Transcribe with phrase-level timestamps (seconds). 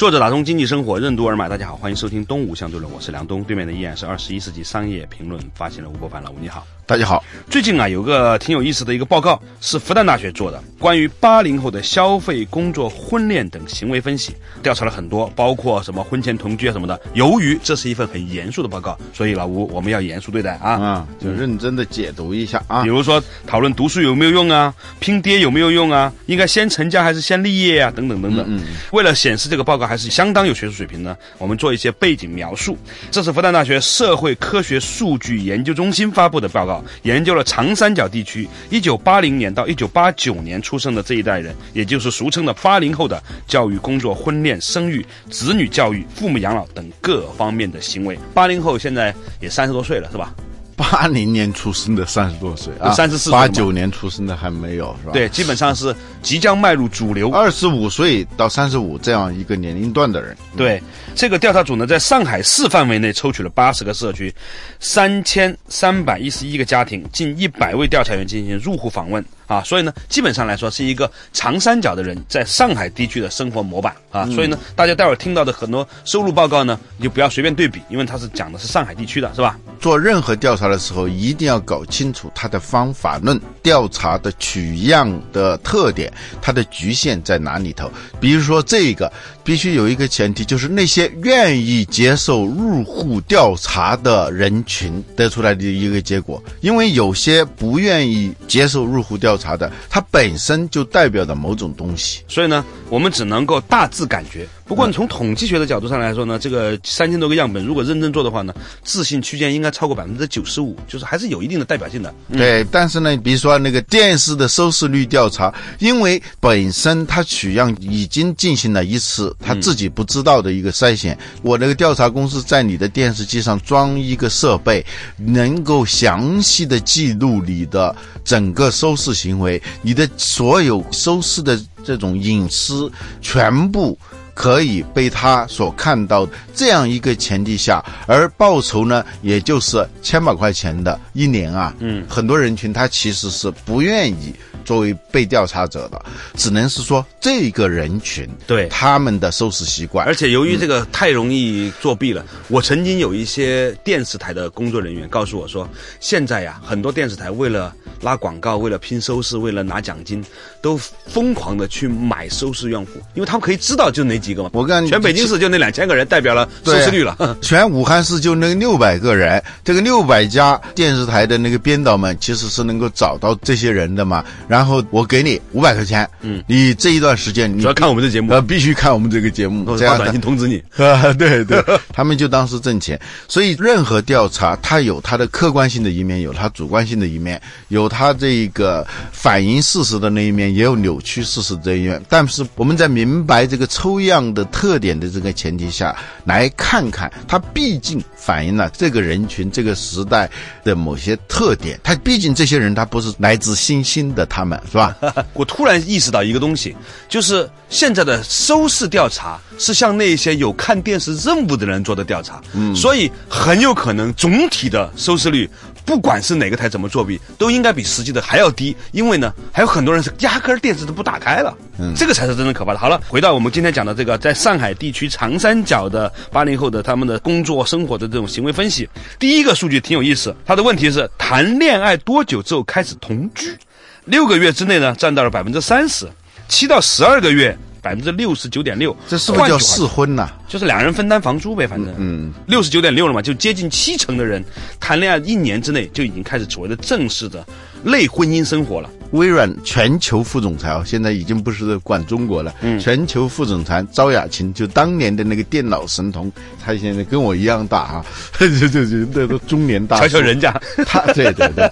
[0.00, 6.66] 作者打通经济生活任督二脉，大家好，欢迎收听东吴相对论，我是梁东，对面的依然是二十一世纪商业评论发行人吴伯凡，老吴你好。
[6.90, 17.00] 大家好，最近啊，有个挺有意思的一个报告，是复旦大学做的，关于八零后的消费、工作、婚恋等行为分析，调查了很多，包括什么婚前同居啊什么的。
[17.14, 22.88] 由于这是一份很严肃的报告，所以老吴我们要严肃对待啊，啊，就认真的解读一下啊比。
[22.88, 28.44] 如说讨论读书有没有用啊，拼爹有没有用啊，应该先成家还是先立业啊，等等等等。
[28.48, 32.76] 嗯为了显示这个报告还是相当有学术水平呢，我们做一些背景描述。
[33.12, 48.18] 这是复旦大学社会科学数据研究中心发布的报告，研究了长三角地区1980年到1989年出生的这一代人，也就是俗称的八零后的教育、工作、婚恋、生育、子女教育、父母养老等各方面的行为。
[48.34, 50.34] 八零后现在也三十多岁了，是吧？
[50.80, 57.30] 八零年出生的三十多岁啊，三十四八九年出生的还没有是吧？，对，基本上是即将迈入主流。
[57.30, 60.82] 二十五岁到三十五这样一个年龄段的人，对，
[61.14, 64.34] 这个调查组呢，在上海市范围内抽取了八十个社区，
[64.78, 69.62] 三千三百一十一个家庭，近一百位调查员进行入户访问啊。
[69.62, 74.24] 所以呢，基本上来说是一个长三角的人在上海地区的生活模板啊。
[74.30, 79.58] 所以呢，大家待会儿听到的很多收入报告呢，你就不要随便对比，因为它是讲的是上海地区的，是吧？
[79.80, 87.90] 做任何调查的时候，一定要搞清楚它的方法论、调查的取样的特点，它的局限在哪里头。
[88.20, 89.12] 比如说这个，
[89.42, 96.42] 必须有一个前提，就是那些愿意接受入户调查的人群得出来的一个结果。
[96.60, 102.22] 因为有些不愿意接受入户调查的，它本身就代表着某种东西。
[102.28, 104.46] 所以呢，我们只能够大致感觉。
[104.66, 108.54] 不过从统计学的角度上来说呢，这个三千多个样本，如果认真做的话呢，
[108.84, 112.14] 自信区间应该超过百分之九十就是还是有一定的代表性的。
[112.32, 124.84] 对，但是呢，比如说那个电视的收视率调查，因为本身它取样已经进行了一次他自己不知道的一个筛选，我那个调查公司在你的电视机上装一个设备，
[125.16, 127.94] 能够详细的记录你的
[128.24, 132.90] 整个收视行为，你的所有收视的这种隐私
[133.20, 133.98] 全部。
[134.40, 144.34] 可以被他所看到这样一个前提下，而报酬呢，也就是千把块钱的一年啊，嗯，很多人群他其实是不愿意
[144.64, 146.02] 作为被调查者的，
[146.36, 148.66] 只能是说这个人群对。
[148.68, 155.68] 他们的收视习惯，而且由于这个太容易作弊了，我曾经有一些电视台的工作人员告诉我说，
[156.00, 160.24] 现在呀，很多电视台为了拉广告，为了拼收视，为了拿奖金，
[160.62, 164.50] 都疯狂的去买收视用户，因为他们可以知道就哪几个嘛。
[164.52, 167.16] 我跟全北京市就那两千个人代表了收视率了。
[167.42, 174.24] 全武汉市就那六百个人，这个六百家电视台的那个编导们其实是能够找到这些人的嘛。
[174.48, 180.62] 然后我给你五百块钱，嗯，你这一段时间你主要看我们的节目呃，必须看我们这个节目，发短信通知你。
[180.76, 181.62] 啊，对对，
[181.92, 183.00] 他们就当是挣钱。
[183.28, 192.02] 所以任何调查，它有它的客观性的一面，有它主观性的一面，有它这个反映事实的那一面，也有扭曲事实这一面。
[192.08, 200.28] 但是我们在明白这个抽样的特点的这个前提下，来看看它毕竟反映了这个人群、这个时代
[200.62, 201.78] 的某些特点。
[201.82, 204.96] 它毕竟这些人他不是来自星星的，他们是吧？
[205.32, 206.76] 我突然意识到一个东西，
[207.08, 215.48] 就是现在的收视调查是向那些有看电视任务的人做的调查，嗯，所以很有可能总体的收视率，
[215.84, 222.78] 不管是哪个台怎么作弊，都应该比实际的还要低，因为呢，还有很多人是压根儿电视都不打开了，嗯，这个才是真正可怕的。
[222.78, 228.88] 好了，回到我们今天讲的这个，在上海地区长三角的八零后的他们的工作生活的这种行为分析，
[229.18, 233.56] 第一个数据挺有意思，他的问题是谈恋爱多久之后开始同居？
[234.04, 236.08] 六个月之内呢，占到了百分之三十，
[236.48, 238.96] 七到十二个月百分之六十九点六。
[239.08, 244.44] 这是不是叫试婚呐、就是两人分担房租呗，反正嗯，六十九点六了嘛，就接近七成的人
[244.78, 247.44] 谈恋爱一年之内就已经开始所谓的正式的
[247.84, 248.88] 类婚姻生活了。
[249.12, 256.30] 微软全球副总裁哦，现在已经不是管中国了，全球副总裁赵雅琴，就当年的那个电脑神童，
[256.64, 258.06] 他现在跟我一样大啊，
[258.38, 260.02] 就就就那都中年大叔。
[260.02, 260.52] 瞧瞧人家，
[260.86, 261.68] 他对对对，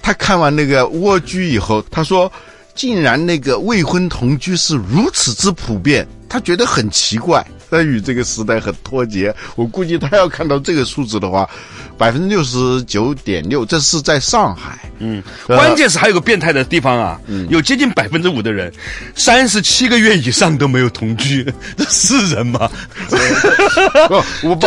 [0.00, 2.30] 他看完那个蜗居以后，他说。
[2.76, 9.34] 竟然那个未婚同居是如此之普遍，他觉得很奇怪，他与这个时代很脱节。
[9.56, 11.48] 我估计他要看到这个数字的话，
[11.96, 14.78] 百分之六十九点六，这是在上海。
[14.98, 18.72] 嗯，呃关键是还有个变态的地方啊，嗯有接近百分之五的人，
[19.14, 21.44] 三十七个月以上都没有同居，
[21.76, 22.70] 这是人吗？
[24.08, 24.14] 不，
[24.48, 24.66] 我不，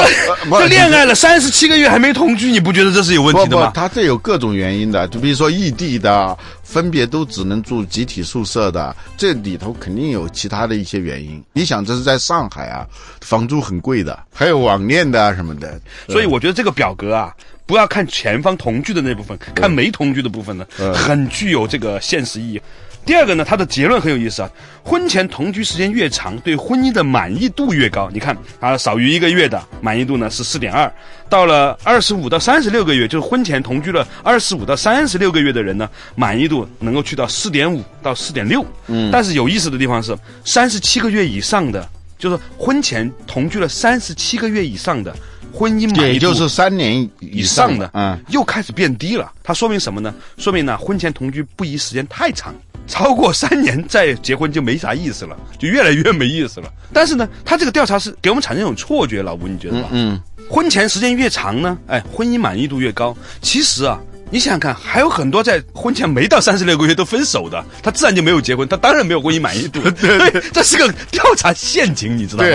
[0.49, 3.71] 不这恋爱了三十七个月还没同居，你不觉得这是有问题的吗？
[3.73, 6.37] 他这有各种原因的，就比如说异地的，
[6.69, 11.43] 分别都只能住集体宿舍的，这里头肯定有其他的一些原因。
[11.51, 12.85] 你想，这是在上海啊，
[13.21, 15.81] 房租很贵的，还有网恋的啊什么的。
[16.07, 17.35] 所以我觉得这个表格啊，
[17.65, 20.63] 不要看前方同居的那部分，看没同居的部分呢，
[20.93, 22.61] 很具有这个现实意义。
[23.09, 24.49] 第二个呢，它的结论很有意思啊，
[24.83, 28.07] 婚前同居时间越长，对婚姻的满意度越高。
[28.13, 30.93] 你看啊，少于一个月的满意度呢是四点二，
[31.27, 38.63] 到了二十五到三十六个月，就是婚前同居了二十五到三十六个月的人呢，满意度能够去到四点五到四点六。
[38.85, 40.15] 嗯，但是有意思的地方是，
[40.45, 41.89] 三十七个月以上的，
[42.19, 45.15] 就是婚前同居了三十七个月以上的。
[45.51, 49.31] 婚姻满意度也就是三年以以上的，嗯，又开始变低了。
[49.41, 50.13] 它说明什么呢？
[50.37, 52.53] 说明呢，婚前同居不宜时间太长，
[52.89, 56.67] 超过三年再结婚就没啥意思了，就越来越没意思了。
[56.91, 59.89] 但是呢，他这个调查是给我们产生一种错觉，老吴你觉得吧？
[59.91, 60.19] 嗯，
[60.49, 63.15] 婚前时间越长呢，哎，婚姻满意度越高。
[63.41, 63.97] 其实啊。
[64.31, 69.81] 你想想看，还有很多在婚前没到三十六个月都分手的，他自然就没有结婚，他当然没有婚姻满意度。
[69.99, 72.49] 对，这是个调查陷阱，你知道吗？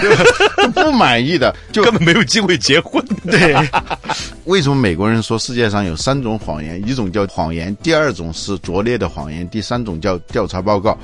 [0.00, 3.04] 对， 不满意的就根本没有机会结婚。
[3.30, 3.54] 对，
[4.44, 6.82] 为什么美国人说世界上有三种谎言？
[6.86, 10.98] 一种叫谎言，第二种是拙劣的谎言，第三种叫调查报告。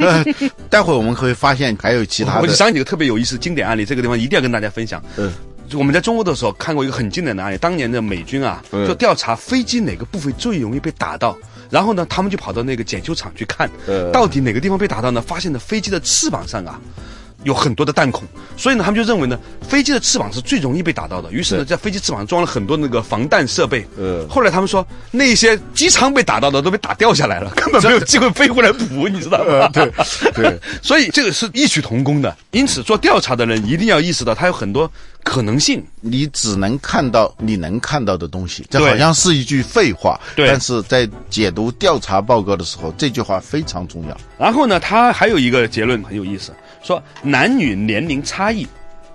[0.00, 0.22] 呃，
[0.68, 2.42] 待会儿我们会发现还有其他的。
[2.42, 5.02] 我就想起个特别有意思经典案例，这个地方一定要跟大家分享。
[5.16, 5.32] 嗯。
[5.74, 11.36] 我们在中国的时候看过一个很经典的案例，当年的美军啊，嗯就调查飞机哪个部分最容易被打到，
[11.70, 15.20] 然后呢，他们就跑到那个检修厂去看，呃到底哪个地方被打到呢？
[15.20, 16.80] 发现了飞机的翅膀上啊。
[17.42, 18.22] 有很多的弹孔，
[18.56, 19.38] 所以呢，他们就认为呢，
[19.68, 21.30] 飞机的翅膀是最容易被打到的。
[21.30, 23.86] 于是呢，在飞机翅膀上装了很多那个防弹设备。
[23.98, 29.68] 呃后来他们说，那些机舱被打到的都被打掉下来了， 根本没有机会飞回来补，你知道吗？
[29.74, 29.92] 对
[30.32, 32.34] 对， 所以这个是异曲同工的。
[32.52, 34.90] 因此，做调查的人一定要意识到，他有很多
[35.24, 35.82] 可能性。
[36.00, 44.16] 你只能看到你能看到的东西，这好像是一句废话，对但是在解读调查报告的时候，这句话非常重要。
[44.38, 48.66] 然后呢，他还有一个结论很有意思，说男女年龄差异，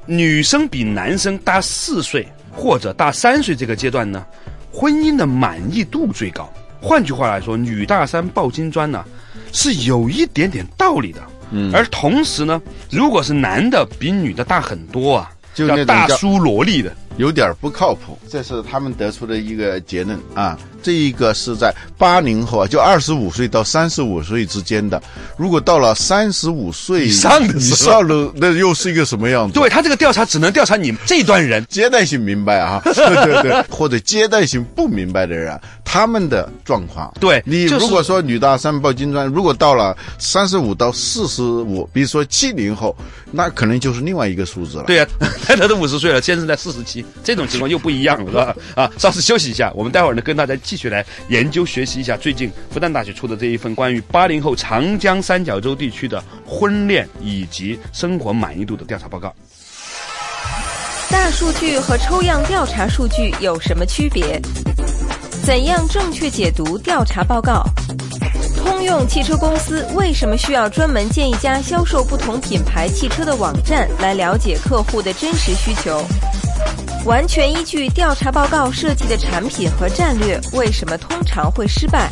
[0.05, 4.25] 女生比男生大四岁或者大三岁这个阶段呢，
[4.73, 6.51] 婚姻的满意度最高。
[6.81, 9.05] 换句话来说，女大三抱金砖呢，
[9.51, 11.21] 是有一点点道理的。
[11.51, 20.57] 嗯，而同时呢，如果是男的比女的大很多啊，就那大叔萝莉的，有点不靠谱，这是他们得出的一个结论啊。
[20.81, 25.01] 这一个是在八零后啊，就二十五岁到三十五岁之间的，
[25.37, 29.53] 如果到了三十五岁以上的以时候上的，那又是一个什么样子？
[29.53, 31.65] 对他这个调查只能调查你这段人。
[31.69, 37.13] 接待性明白啊， 对对对，或者接待性不明白的人啊，他们的状况。
[37.19, 42.95] 对你如果说女大三抱金砖，如果到了三十五到四十五，比如说七零后，
[43.31, 44.85] 那可能就是另外一个数字了。
[44.85, 45.07] 对呀、
[45.45, 48.55] 太太都五十岁了，先生在四十七，这种情况又不一样了，是吧？
[48.83, 59.33] 啊，稍事休息一下，我们待会儿呢跟大家继续来研究学习一下最近复旦大学出的这一份关于八零后长江三角洲地区的婚恋以及生活满意度的调查报告。
[61.09, 64.39] 大数据和抽样调查数据有什么区别？
[65.43, 67.65] 怎样正确解读调查报告？
[68.55, 76.05] 通用汽车公司为什么需要专门建一家销售不同品牌汽车的网站来了解客户的真实需求？
[77.05, 82.09] 完全依据调查报告设计的产品和战略为什么通常会失败？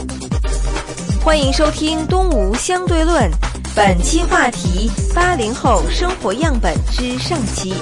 [1.23, 3.29] 欢迎收听《东吴相对论》，
[3.75, 7.75] 本期话题：八零后生活样本之上期。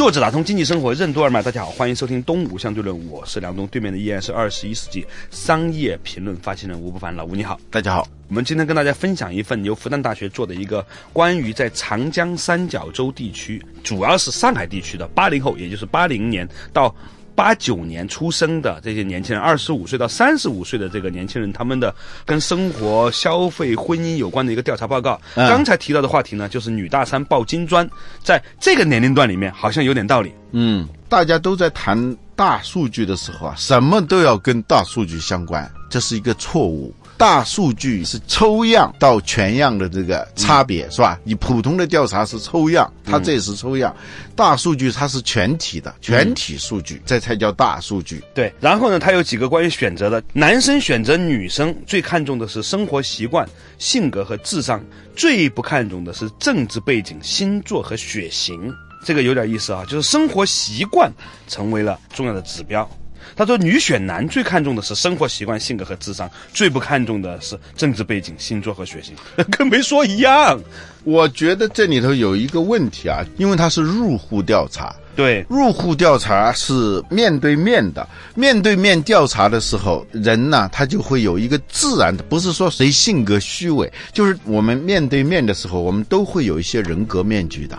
[0.00, 7.60] 作者打通经济生活任督二脉，大家好，欢迎收听《东吴相对论》，我是梁东，对面的依然是二十一世纪商业评论发行人吴不凡，老吴你好。
[7.70, 16.96] 大家好，我们今天跟大家分享一份由复旦大学做的一个关于在长江三角洲地区，主要是上海地区的八零后，也就是八零年到
[17.40, 21.94] 八九年出生的这些年轻人，二十五岁到三十五岁的这个年轻人，他们的
[22.26, 25.18] 跟生活、消费、婚姻有关的一个调查报告。
[25.36, 27.88] 嗯刚才提到的话题呢，就是女大三抱金砖，
[28.22, 30.34] 在这个年龄段里面好像有点道理。
[30.50, 35.66] 嗯，大家都在谈大数据的时候啊，什么都要跟大数据相关。
[35.88, 36.94] 这是一个错误。
[37.20, 41.20] 大数据是抽样到全样的这个差别，是吧？
[41.22, 43.94] 你普通的调查是抽样，它这也是抽样。
[44.34, 48.24] 大数据它是全体的，全体数据，这才叫大数据。
[48.32, 53.46] 对，然后呢，它有几个关于选择的，男生选择女生最看重的是生活习惯、
[53.76, 54.82] 性格和智商，
[55.14, 58.74] 最不看重的是政治背景、星座和血型。
[59.04, 61.12] 这个有点意思啊，就是生活习惯
[61.46, 62.90] 成为了重要的指标。
[63.36, 69.14] 他说，女选男最看重的是生活习惯、性格和智商，最不看重的是政治背景、星座和血型，
[69.50, 70.60] 跟没说一样。
[71.04, 87.78] 我觉得这里头有一个问题啊，因为它是入户调查，对，入户调查是面对面的，面对面调查的时候，人呢他就会有一个自然的，不是说谁性格虚伪，就是我们面对面的时候，我们都会有一些人格面具的。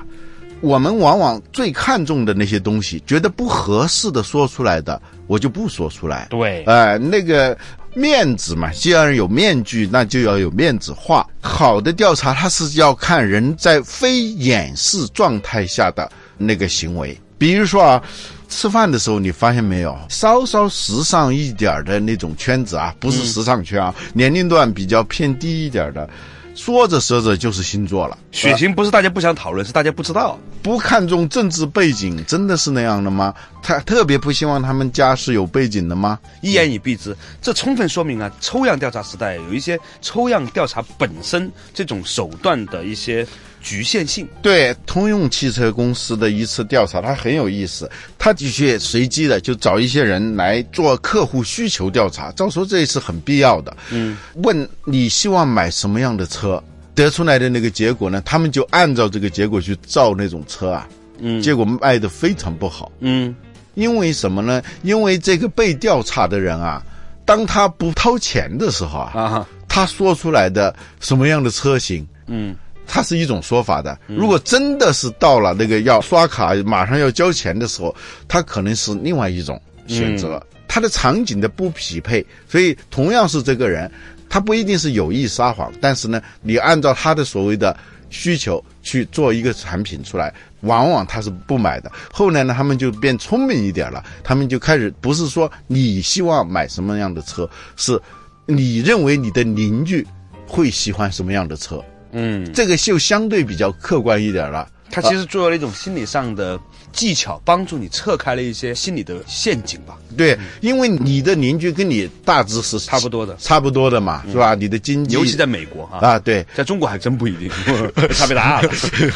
[0.62, 6.28] 我们往往最看重的那些东西，觉得不合适的说出来的，我就不说出来。
[6.30, 7.58] 对，哎、那个
[7.96, 11.28] 面子嘛，既然有面具，那就要有面子话。
[11.42, 17.20] 好的调查，它是要看人在非掩饰状态下的那个行为。
[17.38, 18.04] 比如说啊，
[18.48, 26.08] 吃饭的时候，你发现没有，稍稍时尚一点儿的那种圈子啊，不是时尚圈啊，年龄段比较偏低一点的，
[26.54, 28.16] 说着说着就是星座了。
[28.32, 30.40] 血型不是大家不想讨论，是大家不知道。
[30.64, 33.34] 不看重政治背景，真的是那样的吗？
[33.64, 36.20] 他特别不希望他们家是有背景的吗？
[36.42, 43.26] 一言以蔽之，这充分说明啊，抽样调查时代有一些抽样调查本身这种手段的一些
[43.62, 44.28] 局限性。
[44.42, 47.90] 对，通用汽车公司的一次调查，它很有意思。
[48.18, 53.76] 它的确随机的就找一些人来做客户需求调查，照说这也是很必要的。
[53.92, 56.64] 嗯，问你希望买什么样的车，
[57.04, 60.88] 得出来的那个结果呢，他们就按照这个结果去造那种车啊。
[61.24, 62.92] 嗯，结果卖的非常不好。
[63.00, 63.36] 嗯，
[63.76, 64.62] 因为什么呢？
[64.84, 66.84] 因为这个被调查的人啊，
[67.26, 72.56] 当他不掏钱的时候啊，啊，他说出来的什么样的车型，嗯，
[72.88, 73.98] 它是一种说法的。
[74.08, 77.96] 如果真的是到了那个要刷卡、马上要交钱的时候，
[78.28, 80.42] 它可能是另外一种选择。
[80.68, 83.92] 它的场景的不匹配，所以同样是这个人，
[84.32, 87.76] 他不一定是有意撒谎，但是呢，你按照他的所谓的
[88.10, 91.92] 需求去做一个产品出来，往往他是不买的。
[92.10, 98.02] 后来呢，他们就变聪明一点了，他们就开始不是说你希望买什么样的车，是
[98.46, 100.08] 你认为你的邻居
[100.48, 101.84] 会喜欢什么样的车。
[102.14, 104.66] 嗯，这个就相对比较客观一点了。
[104.90, 106.58] 他其实做了一种心理上的
[106.92, 109.98] 技巧，帮助你撤开了一些心理的陷阱吧。
[110.18, 114.56] 对，因为你的邻居跟你大致是差不多的差不多的嘛，是吧？
[114.56, 117.50] 你的经济，尤其在美国啊，啊，对在中国还真不一定，
[118.14, 118.70] 差别大了。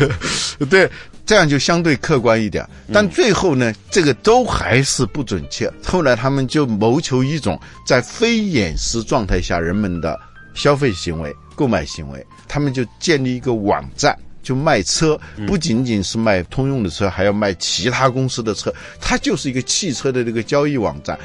[0.69, 0.89] 对，
[1.25, 2.63] 这样就相对客观一点。
[2.87, 5.71] 嗯但最后呢，这个都还是不准确。
[5.83, 10.17] 后来他们就谋求一种在非掩饰状态下人们的
[10.53, 14.17] 消费行为、购买行为，他们就建立一个网站。
[14.45, 18.73] 就卖车，嗯不仅仅是卖通用的车，还要卖其他公司的车。
[19.01, 21.19] 它就是一个汽车的这个交易网站。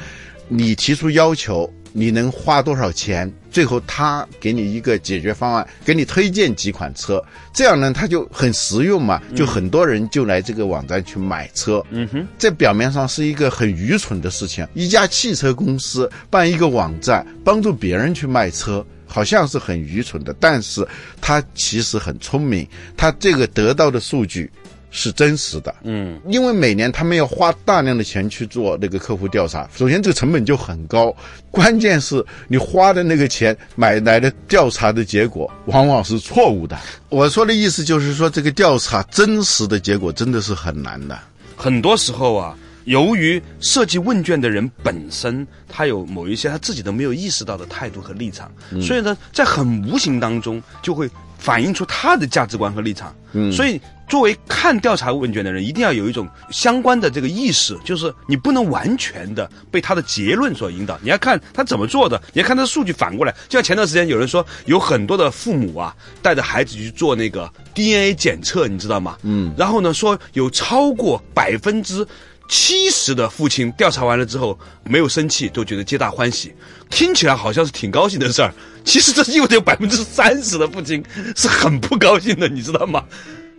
[0.49, 3.31] 你提出要求，你能花多少钱？
[3.49, 7.23] 最后他给你一个解决方案，给你推荐几款车，
[7.53, 11.81] 这样呢，他就很实用嘛，就很多人就来这个网站去买车。
[11.89, 18.85] 嗯哼，这表面上是一个很愚蠢的事情，一家汽车公司办一个网站，帮助别人去卖车。
[19.11, 20.87] 好像是很愚蠢的，但是
[21.19, 22.65] 他其实很聪明，
[22.95, 24.49] 他这个得到的数据
[24.89, 25.75] 是真实的。
[25.83, 31.13] 嗯，因为每年他们要花大量的钱去做那个客户调查，首先这个成本就很高，
[31.49, 36.79] 关键是你花的那个钱买来的调查的结果往往是错误的。
[37.09, 41.19] 我说的意思就是说，这个调查真实的结果真的是很难的。
[41.57, 53.15] 很多时候啊，由于设计问卷的人本身他有某一些他自己都没有意识到的态度和立场，所以呢，在很无形当中就会反映出他的价值观和立场。
[53.33, 63.31] 嗯，所以作为看调查问卷的人，一定要有一种相关的这个意识，就是你不能完全的被他的结论所引导，你要看他怎么做的，你要看他的数据反过来。
[63.47, 69.17] 就像前段时间有人说，有很多的父母啊带着孩子去做那个 DNA 检测，你知道吗？
[69.23, 72.05] 嗯，然后呢说有超过百分之。
[72.51, 76.53] 七十的父亲调查完了之后没有生气，都觉得皆大欢喜，
[76.89, 78.53] 听起来好像是挺高兴的事儿。
[78.83, 81.01] 其实这意味着有百分之三十的父亲
[81.37, 83.05] 是很不高兴的，你知道吗？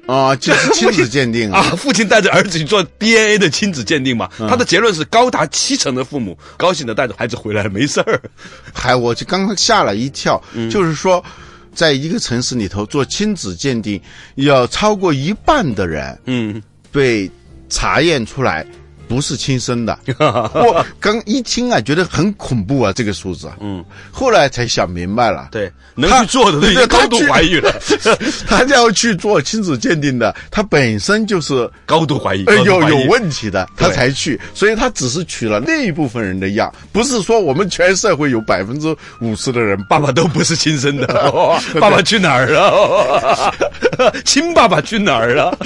[0.07, 8.21] 啊，就是亲子鉴定啊， 父亲带着儿子去做 DNA 的亲子鉴定嘛，他的结论是高达七成的父母高兴的带着孩子回来，没事儿。
[8.75, 11.25] 还我就刚刚吓了一跳，就是说，
[11.75, 13.99] 在一个城市里头做亲子鉴定，
[14.35, 17.31] 要超过一半的人嗯被
[17.71, 18.67] 查验出来
[19.13, 19.99] 不是亲生的。
[20.19, 23.57] 我刚一听啊，觉得很恐怖啊，这个数字啊。
[23.61, 25.49] 嗯，后来才想明白了。
[25.53, 27.71] 对，能去做的都已经高度怀疑了，
[28.49, 41.07] 他要去做亲子鉴定的，他本身就是高度怀疑，呃有有问题的，他才去，所以他只是取了那一部分人的样，不是说我们全社会有百分之五十的人爸爸都不是亲生的，
[41.79, 43.53] 爸爸去哪儿了？
[44.25, 45.59] 亲爸爸去哪儿了？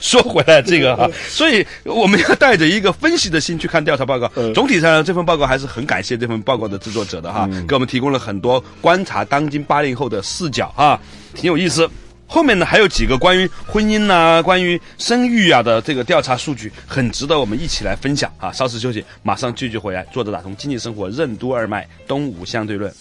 [0.00, 4.30] 说回来，这个哈， 所以我们要带着一个分析的心去看调查报告。
[4.54, 11.00] 总体上，这份报告还是很感谢这份报告的制作者的哈，给我们提供了很多观察当今八零后的视角啊，
[11.34, 11.88] 挺有意思。
[12.30, 18.52] 后面呢还有几个关于婚姻呐、关于生育啊的这个调查数据，很值得我们一起来分享啊。
[18.52, 20.06] 稍事休息，马上继续回来。
[20.12, 22.92] 作者打通经济生活任督二脉，东吴相对论。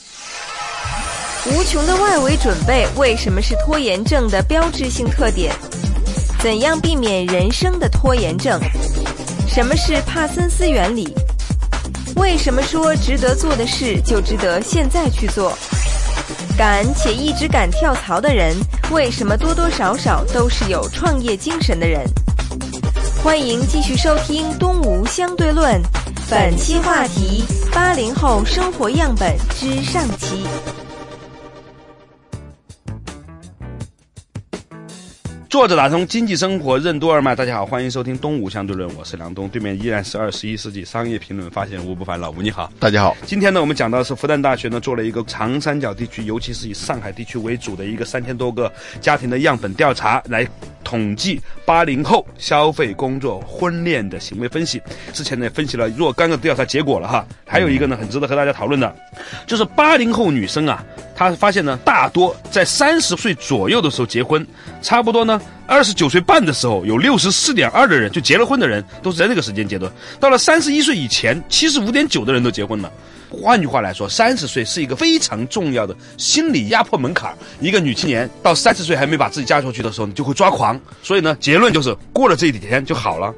[1.45, 5.53] 无穷的外围准备为什么是拖延症的标志性特点？
[6.39, 8.59] 怎样避免人生的拖延症？
[9.47, 11.11] 什么是帕森斯原理？
[12.15, 15.57] 为什么说值得做的事就值得现在去做？
[16.55, 18.55] 敢且一直敢跳槽的人，
[18.91, 22.05] 为什么多多少少都是有创业精神的人？
[23.23, 25.81] 欢迎继续收听《东吴相对论》，
[26.29, 30.45] 本期话题：八零后生活样本之上期。
[35.57, 42.71] 作者打通经济生活任督二脉，大家好，欢迎收听东吴相对论，我是梁东，对面依然是二十一世纪商业评论发现人吴不凡，老吴你好。
[42.79, 48.71] 大家好，今天呢，我们讲到的是复旦大学呢做了一个长三角地区，尤其是以上海地区为主的一个三千多个
[49.01, 50.47] 家庭的样本调查，来
[50.83, 54.79] 统计八零后消费、工作、婚恋的行为分析。
[55.11, 58.95] 之前呢分析了若干个调查结果了哈，还有一个呢很值得和大家讨论的，
[59.47, 60.85] 就是八零后女生啊，
[61.15, 64.45] 她发现呢大多在三十岁左右的时候结婚，
[64.83, 72.91] 差不多呢二十九岁半的时候有六十四点二的人就结了婚的人都是在这个时间阶段，到了三十一岁以前，七十五点九的人都结婚了。
[73.29, 77.37] 换句话来说，三十岁是一个非常重要的心理压迫门槛。
[77.59, 80.79] 一个女青年到三十岁还没把自己嫁出去的时候，你就会抓狂。
[81.03, 83.33] 所以呢，结论就是过了这几天就好了，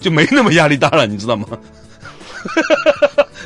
[0.00, 1.48] 就没那么压力大了，你知道吗？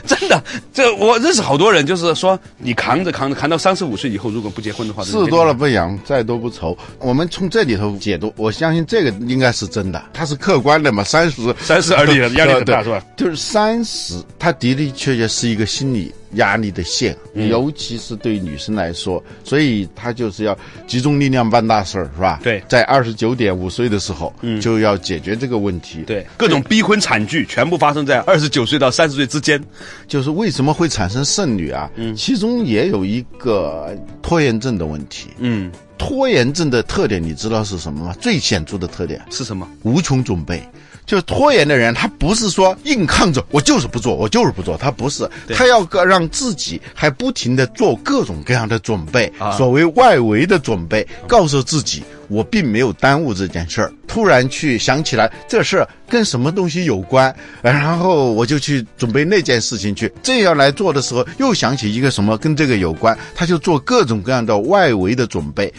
[0.09, 6.77] 真的，这我认识好多人，就是说你扛着扛着，扛到三十五岁以后，如果不结婚的话，事多了不养，再多不愁。
[6.99, 11.03] 我们从这里头解读，我相信这个应该是真的，它是客观的嘛。
[11.05, 13.03] 三十，三十而立， 压力很大，是吧？
[13.17, 22.41] 就是三十，它的的确确是一个心理压力的线，嗯尤其是对女生来说，所以她就是要集中力量办大事儿，是吧？
[22.43, 26.03] 对在二十九点五岁的时候，嗯，就要解决这个问题。
[26.03, 29.63] 对，各种逼婚惨剧全部发生在二十九岁到三十岁之间。
[30.07, 31.91] 就是为什么会产生剩女啊？
[31.97, 35.31] 嗯，其中也有一个拖延症的问题。
[35.39, 38.15] 嗯，拖延症的特点你知道是什么吗？
[38.21, 39.69] 最显著的特点，是什么？
[39.83, 40.63] 无穷准备。
[41.07, 53.93] 就是拖延的人，他不是说硬抗着，我就是不做，我就是不做，他不是，他要个让自己还不停的做各种各样的准备，啊所谓外围的准备，告诉自己我并没有耽误这件事儿。
[54.09, 60.13] 突然去想起来这事儿跟什么东西有关，然后我就去准备那件事情去。
[60.23, 65.73] 这样来做的时候，又想起一个什么跟这个有关，他就做各种各样的外围的准备。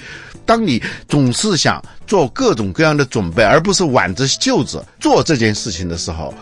[0.46, 6.34] 当你总是想做各种各样的准备，而不是挽着袖子做这件事情的时候，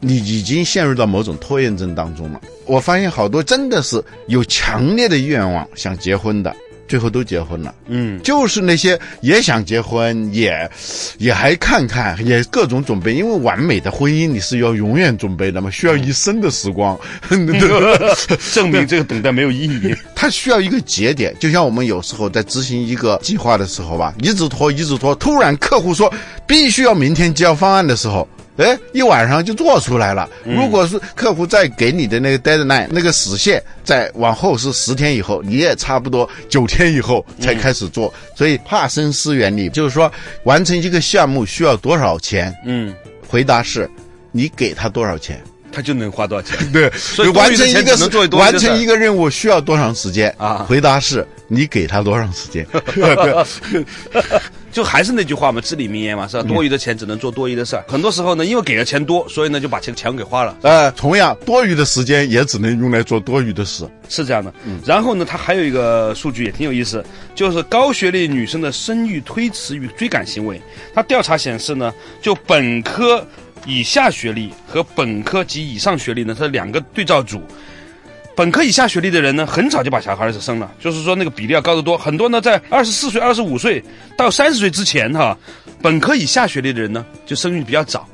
[0.00, 2.40] 你已经陷入到某种拖延症当中了。
[2.66, 6.54] 我发现好多真的是有强烈的愿望想结婚的，
[6.92, 7.74] 最后都结婚了。
[7.86, 10.70] 嗯，就是那些也想结婚，也
[11.16, 16.94] 也还看看，也各种准备，因为完美的婚姻你是要永远准备的嘛，需要一生的时光？
[18.52, 19.96] 证明这个等待没有意义。
[20.14, 26.12] 它需要一个节点，就像我们有时候在执行一个计划的时候吧，一直拖，一直拖，突然客户说
[26.46, 28.28] 必须要明天交方案的时候。
[28.58, 30.28] 哎，一晚上就做出来了。
[30.44, 38.12] 如果是客户再给你的那个 deadline 那个时限再往后是十天以后，你也差不多九天以后才开始做。
[38.36, 40.12] 所以帕森斯原理就是说，
[40.44, 42.54] 完成一个项目需要多少钱？
[42.66, 42.94] 嗯，
[43.26, 43.90] 回答是，
[44.30, 45.42] 你给他多少钱？
[45.72, 46.56] 他就能花多少钱？
[46.72, 47.96] 对，所以完成一个
[48.36, 52.66] 完成一个任务需要多长时间啊回答是你给他多长时间？
[52.94, 54.22] 对
[54.72, 56.42] 就还是那句话嘛，至理名言嘛，是吧？
[56.44, 57.84] 多余的钱只能做多余的事儿。
[57.86, 63.86] 很多时候呢，因为给的钱多，所以呢就把钱钱给花了，呃，同样多余的时间也只能用来做多余的事。
[64.08, 64.50] 是这样的。
[64.86, 67.04] 然后呢，它还有一个数据也挺有意思，
[67.34, 70.58] 就是高学历女生的生育推迟与追赶行为。
[70.94, 73.22] 它调查显示呢，就本科
[73.66, 77.42] 以下学历和本科及以上学历呢，它是两个对照组。
[78.34, 81.98] 本科以下学历的人呢，很早就把小孩子生了，就是说那个比例要高得多。
[81.98, 83.82] 很多呢，在二十四岁、二十五岁
[84.16, 85.36] 到三十岁之前，哈，
[85.82, 88.08] 本科以下学历的人呢，就生育比较早。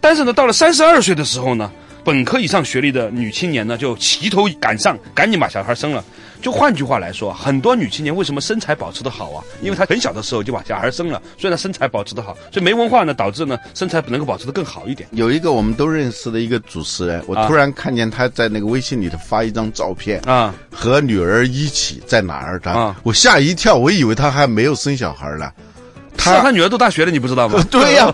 [0.00, 1.72] 但是呢，到了三十二岁的时候呢，
[2.04, 6.04] 本科以上学历的女青年呢，就齐头赶上，赶紧把小孩生了。
[6.44, 9.42] 就换句话来说，很多女青年为什么身材保持的好啊？
[9.62, 12.36] 因为她很小的时候就把小孩生了，所以她身材保持的好。
[12.52, 15.08] 所以没文化呢，导致呢身材能够保持的更好一点。
[15.12, 25.50] 有一个我们都认识的一个主持人，我啊突然看见他在那个微信里头发一张照片啊，和女儿一起在哪儿的，啊我吓一跳，我以为他还没有生小孩呢。
[26.18, 27.62] 是啊，他女儿读大学了，你不知道吗？
[27.70, 28.12] 对呀、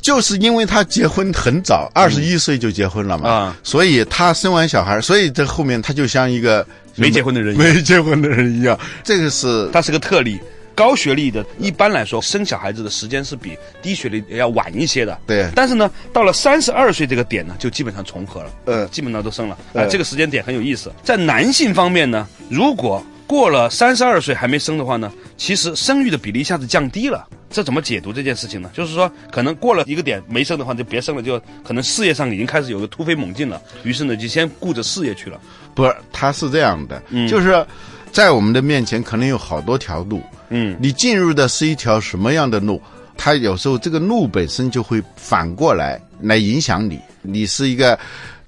[0.00, 8.78] 就是因为他结婚很早，二十一岁就结婚了嘛，啊所以他生完小孩，所以这后面他就像一个没结婚的人一样没结婚的人一样。
[9.04, 10.40] 这个是他是个特例。
[10.72, 15.18] 高学历的，一般来说生小孩子的时间是比低学历要晚一些的。
[15.26, 18.50] 对但是呢，到了三十二岁这个点呢，就基本上重合了。
[18.64, 19.54] 呃基本上都生了。
[19.54, 20.90] 啊、呃这个时间点很有意思。
[21.02, 27.28] 在男性方面呢，如果过了三十二岁还没生的话呢，其实生育的比例一下子降低了。
[27.48, 28.68] 这怎么解读这件事情呢？
[28.74, 33.62] 就是说，可能过了一个点没生的话，就别生了，就可能事业上已经开始有个突飞猛进了。
[33.84, 35.40] 于是呢，就先顾着事业去了。
[35.76, 35.94] 不是？
[36.12, 37.64] 他是这样的，嗯就是
[38.10, 42.82] 在我们的面前可能有好多条路，嗯，你进入的是一条什么样的路？
[43.16, 46.98] 他有时候这个路本身就会反过来来影响你。
[47.22, 47.96] 你是一个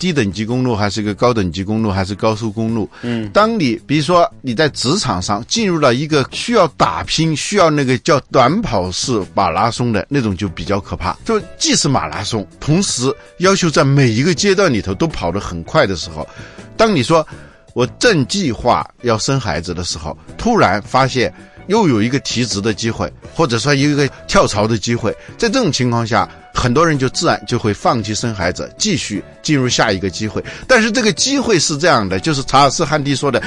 [0.02, 2.90] 低等级公路，还是一个高等级公路，还是高速公路？
[3.02, 11.16] 嗯，当你比如说你在职场上进入了一个需要打拼、需要那个叫短跑式马拉松的那种，就比较可怕。
[11.24, 16.28] 就既是马拉松，同时要求在每一个阶段里头都跑得很快的时候，
[16.76, 17.24] 当你说
[17.72, 21.32] 我正计划要生孩子的时候，突然发现
[21.68, 30.42] 又有一个提职的机会，或者说有一个跳槽的机会，在这种情况下，很多人就自然就会放弃生孩子，继续进入下一个机会。
[30.66, 33.42] 但是这个机会是这样的，就是查尔斯·汉迪说的。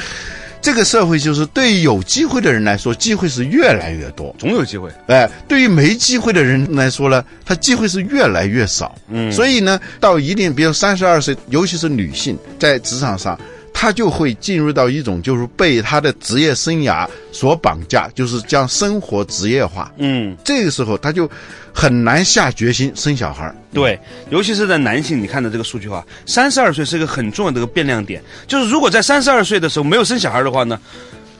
[0.61, 4.35] 这个社会就是对于有机会的人来说，机会是越来越多。
[4.39, 4.89] 总有机会。
[5.05, 8.97] 哎，对于没机会的人来说呢，他机会是越来越少。
[9.07, 13.39] 嗯，所以呢，到一定，比如三十二岁，尤其是女性在职场上，
[13.77, 19.91] 她就会进入到一种就是被他的职业生涯所绑架，就是将生活职业化。
[19.97, 21.29] 嗯，这个时候，他就
[21.73, 23.53] 很难下决心生小孩儿。
[23.73, 28.23] 对，尤其是在男性，你看的这个数据的话，三十二岁是一个很重要的一个变量点。
[28.47, 30.79] 就是如果在三十二岁的时候没有生小孩的话呢，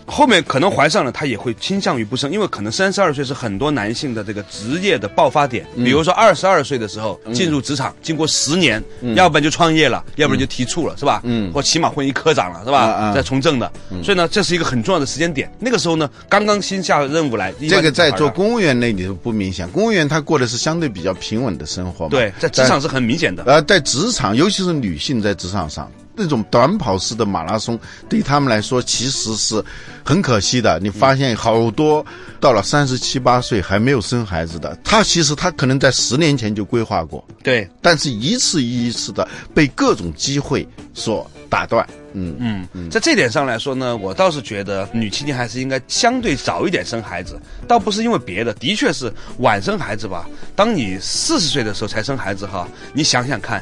[0.06, 5.66] 后面可能怀上了，他也会倾向于不生，因为可能三十二岁是很多男性的这个职业的爆发点。
[5.78, 8.84] 比如说二十二岁的时候进入职场，经过十年，
[9.16, 11.22] 要不然就创业了，要不然就提处了，是吧？
[11.24, 13.12] 嗯，或起码混一科长了，是吧？
[13.14, 13.72] 再从政的，
[14.04, 15.52] 所以呢，这是一个很重要的时间点。
[15.60, 22.12] 那个时候呢，刚刚新下任务来，一这个在做公务员那里头不明显，公务员他过的是相对比较平稳的生活嘛。
[22.12, 23.44] 对，在职场是很明显的。
[23.46, 29.64] 呃，在职场，尤其是女性在职场上，那种短跑式的马拉松，对他们来说其实是
[30.04, 30.80] 很可惜的。
[30.80, 32.06] 你发现好多
[32.40, 41.88] 到了三十七八岁还没有生孩子的，他其实他可能在十年前就规划过，对，但是一次一次的被各种机会所打断。
[42.18, 50.26] 嗯，嗯，在这点上来说呢，我倒是觉得女青年还是应该相对早一点生孩子，倒不是因为别的，的确是晚生孩子吧。
[50.56, 53.62] 当你四十岁的时候才生孩子哈，你想想看，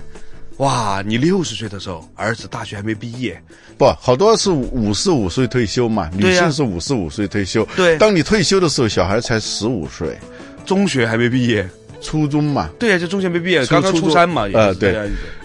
[0.57, 3.41] 哇，你六十岁的时候儿子大学还没毕业，
[3.77, 7.67] 不，好多是五十五岁退休嘛，女性是五十五岁退休。
[7.75, 7.97] 对。
[7.97, 10.17] 当你退休的时候，小孩才十五岁，
[10.65, 11.67] 中学还没毕业，
[12.01, 12.69] 初中嘛。
[12.79, 14.95] 对呀、就中学没毕业，初刚刚初三嘛，也呃对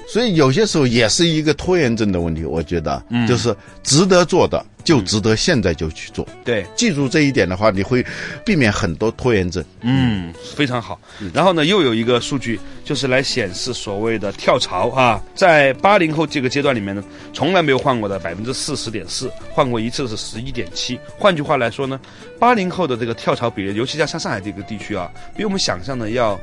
[0.09, 6.27] 所以有些时候也是一个拖延症的问题，我觉得，嗯就是值得做的就值得现在就去做。
[6.43, 6.67] 对。
[6.75, 8.03] 记住这一点的话，你会
[8.43, 9.63] 避免很多拖延症。
[9.83, 10.99] 嗯，非常好。
[11.35, 20.99] 然后呢，又有一个数据，就是来显示所谓的跳槽啊，在八零后这个阶段里面呢，从来没有换过的百分之四十点四，换过一次是十一点七。
[21.19, 22.01] 换句话来说呢，
[22.39, 26.41] 八零后的这个跳槽比例，尤其像像上海这个地区啊，比我们想象的要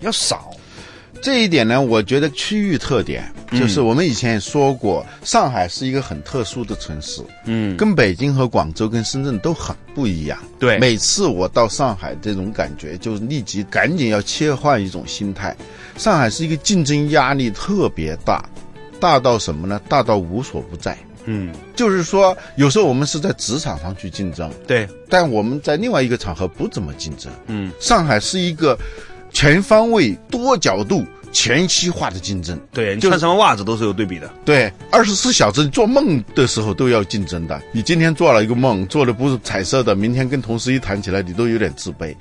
[0.00, 0.50] 要少。
[1.20, 10.38] 这一点呢，我觉得区域特点嗯就是我们以前也说过，上海是一个很特殊的城市，嗯，跟北京和广州跟深圳都很不一样。
[10.58, 15.56] 对每次我到上海，这种感觉就是立即赶紧要切换一种心态。
[15.96, 18.44] 上海是一个竞争压力特别大，
[19.00, 19.80] 大到什么呢？
[19.88, 20.96] 大到无所不在。
[21.30, 27.30] 嗯，就是说，有时候我们是在职场上去竞争，对，但我们在另外一个场合不怎么竞争。
[27.48, 28.78] 嗯，上海是一个
[29.30, 32.58] 全方位、多角度、全息化的竞争。
[32.72, 34.30] 对，你穿什么袜子都是有对比的。
[34.44, 37.60] 对，二十四小时你做梦的时候都要竞争的。
[37.72, 42.14] 你今天做了一个梦，做的不是彩色的，明天跟同事一谈起来，你都有点自卑。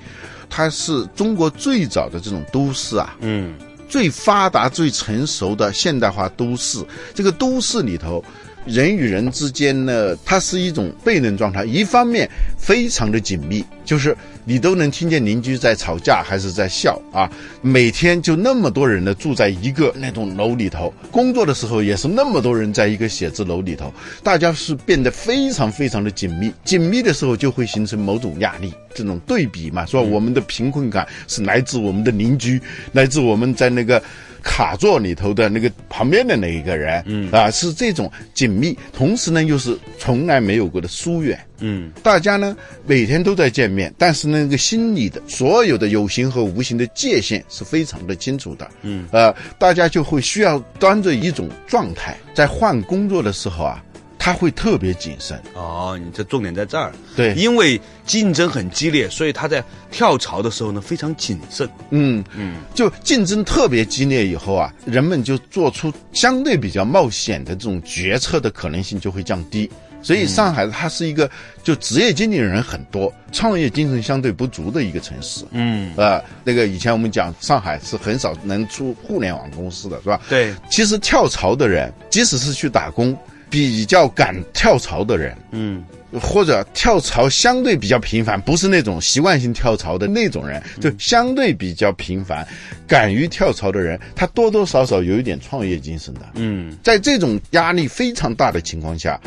[0.49, 3.53] 它是中国最早的这种都市啊，嗯，
[3.89, 6.85] 最发达、最成熟的现代化都市。
[7.13, 8.23] 这个都市里头，
[8.67, 11.63] 人与人之间呢，它是一种悖论状态。
[11.65, 17.31] 一方面非常的紧密，就是你都能听见邻居在吵架还是在笑啊。
[17.61, 26.51] 每天就那么多人呢住在一个那栋楼里头，工作的时候也是那么多人在一个写字楼里头，大家是变得非常非常的紧密。
[26.63, 34.01] 紧密的时候就会形成某种压力，这种对比嘛，说我们的贫困感是来自我们的邻居，来自我们在那个。
[34.47, 37.29] 卡座里头的那个旁边的那一个人，嗯。
[37.31, 42.55] 啊，是这种紧密，同时呢又是从来没有过的疏远，嗯，大家呢
[42.85, 53.83] 每天都在见面，但是那个心里的所有的有形和无形的界限是非常的清楚的，嗯，呃，大家就会需要端着一种状态，在换工作的时候啊。
[54.27, 56.91] 他会特别谨慎哦，你这重点在这儿。
[57.15, 61.65] 对因为竞争很激烈，所以他在跳槽的时候呢非常谨慎。
[61.91, 69.71] 嗯嗯，就竞争特别激烈以后啊，人们就做出相对比较冒险的这种决策的可能性就会降低。
[70.03, 71.29] 所以上海它是一个
[71.63, 75.45] 就职业经理人很多、创业精神相对不足的一个城市。
[75.51, 80.19] 嗯，呃，那个以前我们讲上海是很少能出互联网公司的，是吧？
[80.27, 83.17] 对，其实跳槽的人，即使是去打工，
[83.49, 85.83] 比较敢跳槽的人，嗯，
[86.21, 92.47] 或者跳槽相对比较频繁，不是那种习惯性跳槽的那种人，就相对比较频繁，
[92.87, 96.21] 敢于跳槽的人，他多多少少有一点创业精神的。
[96.33, 99.19] 嗯，在这种压力非常大的情况下，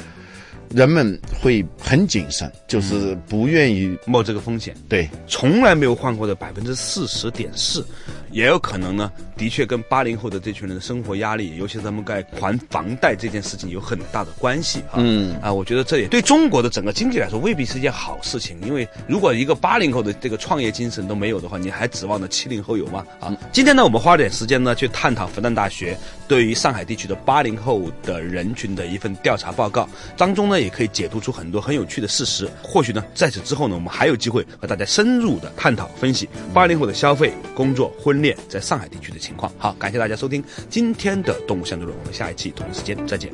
[0.74, 4.74] 人们会很谨慎，就是不愿意冒这个风险。
[4.88, 5.08] 对。
[5.26, 7.84] 从来没有换过的百分之四十点四，
[8.30, 14.96] 也有可能呢，的确跟八零后的这群人的生活压力，尤其是他们该还房贷这件事情有很大的关系啊。
[14.96, 23.02] 嗯啊，我觉得这也对中国的整个经济来说未必是一件好事情，因为如果一个八零后的这个创业精神都没有的话，你还指望着七零后有吗？
[23.18, 25.96] 啊，今天呢，我们花点时间呢去探讨复旦大学
[26.28, 32.46] 对于上海地区的八零后的人群的一份调查报告，当中呢也可以解读出很多很有趣的事实。
[32.62, 39.50] 或许呢，在此之后呢，我们还有机会和大家深入的探讨分析八零后的消费、工作、婚恋在上海地区的情况。
[39.56, 43.30] 好，感谢大家收听今天的《动物相对论》，我们下一期同一时间再见。